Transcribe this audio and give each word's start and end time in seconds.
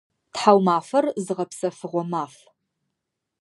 Тхьаумафэр 0.33 1.05
зыгъэпсэфыгъо 1.23 2.01
маф. 2.11 2.33